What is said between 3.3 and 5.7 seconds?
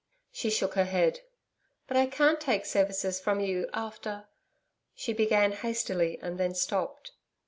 you, after....' she began